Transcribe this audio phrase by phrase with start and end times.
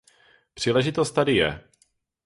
[0.53, 1.63] Příležitost tady je.